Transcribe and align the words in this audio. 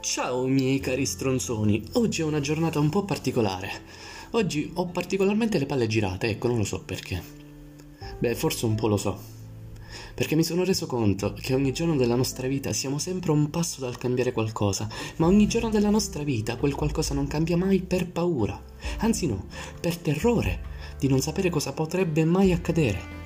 Ciao 0.00 0.46
miei 0.46 0.78
cari 0.78 1.04
stronzoni, 1.04 1.82
oggi 1.94 2.20
è 2.20 2.24
una 2.24 2.38
giornata 2.38 2.78
un 2.78 2.88
po' 2.88 3.04
particolare. 3.04 3.68
Oggi 4.30 4.70
ho 4.74 4.86
particolarmente 4.86 5.58
le 5.58 5.66
palle 5.66 5.88
girate, 5.88 6.28
ecco, 6.28 6.46
non 6.46 6.58
lo 6.58 6.64
so 6.64 6.82
perché. 6.84 7.20
Beh, 8.20 8.36
forse 8.36 8.64
un 8.64 8.76
po' 8.76 8.86
lo 8.86 8.96
so. 8.96 9.20
Perché 10.14 10.36
mi 10.36 10.44
sono 10.44 10.62
reso 10.62 10.86
conto 10.86 11.34
che 11.34 11.52
ogni 11.52 11.72
giorno 11.72 11.96
della 11.96 12.14
nostra 12.14 12.46
vita 12.46 12.72
siamo 12.72 12.98
sempre 12.98 13.32
un 13.32 13.50
passo 13.50 13.80
dal 13.80 13.98
cambiare 13.98 14.30
qualcosa, 14.30 14.88
ma 15.16 15.26
ogni 15.26 15.48
giorno 15.48 15.68
della 15.68 15.90
nostra 15.90 16.22
vita 16.22 16.56
quel 16.56 16.76
qualcosa 16.76 17.12
non 17.12 17.26
cambia 17.26 17.56
mai 17.56 17.80
per 17.80 18.08
paura, 18.08 18.62
anzi 18.98 19.26
no, 19.26 19.46
per 19.80 19.96
terrore 19.96 20.60
di 20.96 21.08
non 21.08 21.20
sapere 21.20 21.50
cosa 21.50 21.72
potrebbe 21.72 22.24
mai 22.24 22.52
accadere. 22.52 23.16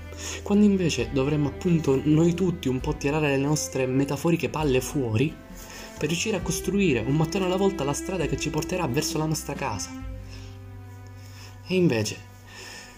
Quando 0.43 0.64
invece 0.64 1.11
dovremmo 1.13 1.49
appunto 1.49 2.00
noi 2.03 2.32
tutti 2.32 2.68
un 2.68 2.81
po' 2.81 2.96
tirare 2.96 3.36
le 3.36 3.43
nostre 3.43 3.85
metaforiche 3.86 4.49
palle 4.49 4.81
fuori 4.81 5.35
per 5.99 6.09
riuscire 6.09 6.37
a 6.37 6.43
costruire 6.43 7.01
un 7.01 7.17
mattone 7.17 7.45
alla 7.45 7.57
volta 7.57 7.85
la 7.85 7.93
strada 7.93 8.27
che 8.27 8.39
ci 8.39 8.50
porterà 8.50 8.87
verso 8.87 9.19
la 9.19 9.27
nostra 9.27 9.55
casa. 9.55 9.91
E 11.67 11.75
invece, 11.75 12.17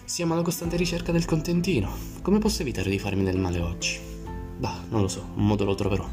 siamo 0.05 0.33
alla 0.33 0.41
costante 0.41 0.75
ricerca 0.75 1.11
del 1.11 1.25
contentino. 1.25 1.91
Come 2.21 2.39
posso 2.39 2.61
evitare 2.61 2.89
di 2.89 2.99
farmi 2.99 3.23
del 3.23 3.37
male 3.37 3.59
oggi? 3.59 3.99
Bah, 4.57 4.83
non 4.89 5.01
lo 5.01 5.07
so, 5.07 5.29
un 5.35 5.45
modo 5.45 5.65
lo 5.65 5.75
troverò. 5.75 6.07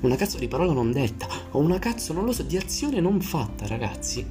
Una 0.00 0.16
cazzo 0.16 0.38
di 0.38 0.48
parola 0.48 0.72
non 0.72 0.92
detta, 0.92 1.28
o 1.52 1.58
una 1.58 1.78
cazzo, 1.78 2.12
non 2.12 2.24
lo 2.24 2.32
so, 2.32 2.42
di 2.42 2.56
azione 2.56 3.00
non 3.00 3.20
fatta, 3.20 3.66
ragazzi. 3.66 4.26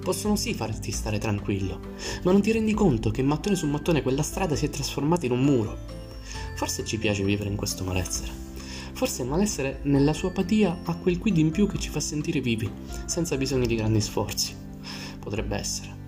Possono 0.00 0.36
sì 0.36 0.54
farti 0.54 0.92
stare 0.92 1.18
tranquillo, 1.18 1.80
ma 2.22 2.32
non 2.32 2.42
ti 2.42 2.52
rendi 2.52 2.72
conto 2.72 3.10
che 3.10 3.22
mattone 3.22 3.54
su 3.54 3.66
mattone 3.66 4.02
quella 4.02 4.22
strada 4.22 4.56
si 4.56 4.66
è 4.66 4.70
trasformata 4.70 5.26
in 5.26 5.32
un 5.32 5.42
muro. 5.42 5.78
Forse 6.56 6.84
ci 6.84 6.98
piace 6.98 7.22
vivere 7.22 7.50
in 7.50 7.56
questo 7.56 7.84
malessere. 7.84 8.49
Forse 8.92 9.22
il 9.22 9.28
malessere 9.28 9.80
nella 9.84 10.12
sua 10.12 10.28
apatia 10.28 10.80
ha 10.84 10.96
quel 10.96 11.18
quid 11.18 11.38
in 11.38 11.50
più 11.50 11.66
che 11.66 11.78
ci 11.78 11.88
fa 11.88 12.00
sentire 12.00 12.40
vivi, 12.40 12.70
senza 13.06 13.36
bisogno 13.36 13.66
di 13.66 13.76
grandi 13.76 14.00
sforzi. 14.00 14.54
Potrebbe 15.18 15.56
essere. 15.56 15.98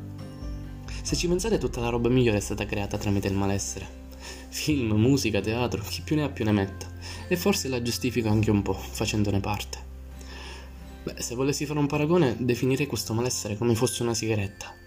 Se 1.03 1.17
ci 1.17 1.29
pensate 1.29 1.59
tutta 1.59 1.81
la 1.81 1.89
roba 1.89 2.09
migliore 2.09 2.39
è 2.39 2.41
stata 2.41 2.67
creata 2.67 2.98
tramite 2.98 3.29
il 3.29 3.34
malessere. 3.34 4.01
Film, 4.48 4.92
musica, 4.92 5.41
teatro, 5.41 5.83
chi 5.83 6.03
più 6.03 6.17
ne 6.17 6.25
ha 6.25 6.29
più 6.29 6.45
ne 6.45 6.53
metta. 6.53 6.87
E 7.29 7.37
forse 7.37 7.69
la 7.69 7.83
giustifico 7.83 8.29
anche 8.29 8.51
un 8.51 8.62
po', 8.62 8.75
facendone 8.75 9.41
parte. 9.41 9.79
Beh, 11.05 11.20
se 11.20 11.35
volessi 11.35 11.67
fare 11.67 11.79
un 11.79 11.87
paragone, 11.87 12.37
definirei 12.39 12.87
questo 12.87 13.14
malessere 13.14 13.57
come 13.57 13.75
fosse 13.75 14.03
una 14.03 14.14
sigaretta. 14.14 14.82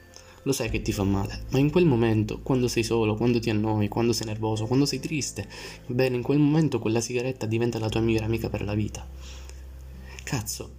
Lo 0.45 0.51
sai 0.51 0.69
che 0.69 0.83
ti 0.83 0.91
fa 0.91 1.03
male, 1.03 1.45
ma 1.49 1.57
in 1.57 1.71
quel 1.71 1.87
momento, 1.87 2.39
quando 2.43 2.67
sei 2.67 2.83
solo, 2.83 3.15
quando 3.15 3.39
ti 3.39 3.49
annoi, 3.49 3.87
quando 3.87 4.13
sei 4.13 4.27
nervoso, 4.27 4.67
quando 4.67 4.85
sei 4.85 4.99
triste, 4.99 5.49
bene, 5.87 6.17
in 6.17 6.21
quel 6.21 6.37
momento 6.37 6.77
quella 6.77 7.01
sigaretta 7.01 7.47
diventa 7.47 7.79
la 7.79 7.89
tua 7.89 8.01
migliore 8.01 8.25
amica 8.25 8.47
per 8.47 8.63
la 8.63 8.75
vita. 8.75 9.09
Cazzo, 10.23 10.69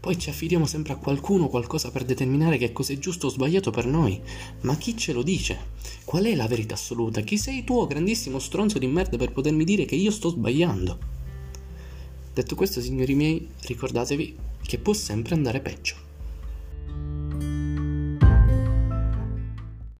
poi 0.00 0.18
ci 0.18 0.30
affidiamo 0.30 0.66
sempre 0.66 0.94
a 0.94 0.96
qualcuno 0.96 1.44
o 1.44 1.48
qualcosa 1.48 1.92
per 1.92 2.04
determinare 2.04 2.58
che 2.58 2.72
cosa 2.72 2.92
è 2.92 2.98
giusto 2.98 3.28
o 3.28 3.30
sbagliato 3.30 3.70
per 3.70 3.86
noi. 3.86 4.20
Ma 4.62 4.76
chi 4.76 4.96
ce 4.96 5.12
lo 5.12 5.22
dice? 5.22 5.58
Qual 6.04 6.24
è 6.24 6.34
la 6.34 6.48
verità 6.48 6.74
assoluta? 6.74 7.20
Chi 7.20 7.38
sei 7.38 7.62
tu, 7.62 7.74
oh 7.74 7.86
grandissimo 7.86 8.40
stronzo 8.40 8.80
di 8.80 8.88
merda, 8.88 9.16
per 9.16 9.30
potermi 9.30 9.62
dire 9.62 9.84
che 9.84 9.94
io 9.94 10.10
sto 10.10 10.30
sbagliando? 10.30 10.98
Detto 12.34 12.56
questo, 12.56 12.80
signori 12.80 13.14
miei, 13.14 13.48
ricordatevi 13.60 14.36
che 14.60 14.78
può 14.78 14.92
sempre 14.92 15.36
andare 15.36 15.60
peggio. 15.60 16.13